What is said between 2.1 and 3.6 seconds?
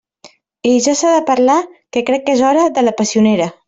crec que és hora— de la passionera.